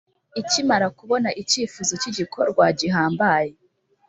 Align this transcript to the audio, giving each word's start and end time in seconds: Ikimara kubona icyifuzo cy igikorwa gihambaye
Ikimara 0.41 0.87
kubona 0.97 1.29
icyifuzo 1.41 1.93
cy 2.01 2.07
igikorwa 2.11 2.63
gihambaye 2.79 3.51